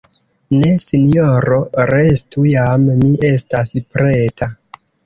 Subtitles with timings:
[0.61, 1.59] Ne, Sinjoro,
[1.91, 4.55] restu; jam mi estas preta.